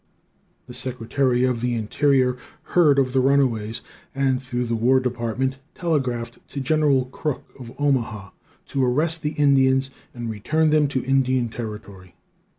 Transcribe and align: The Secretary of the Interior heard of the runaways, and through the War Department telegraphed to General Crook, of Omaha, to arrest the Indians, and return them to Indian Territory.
The 0.65 0.73
Secretary 0.73 1.43
of 1.43 1.61
the 1.61 1.75
Interior 1.75 2.35
heard 2.73 2.97
of 2.97 3.13
the 3.13 3.19
runaways, 3.19 3.83
and 4.15 4.41
through 4.41 4.65
the 4.65 4.73
War 4.75 4.99
Department 4.99 5.59
telegraphed 5.75 6.39
to 6.49 6.59
General 6.59 7.05
Crook, 7.05 7.43
of 7.59 7.71
Omaha, 7.79 8.31
to 8.69 8.83
arrest 8.83 9.21
the 9.21 9.33
Indians, 9.33 9.91
and 10.11 10.27
return 10.27 10.71
them 10.71 10.87
to 10.87 11.05
Indian 11.05 11.49
Territory. 11.49 12.15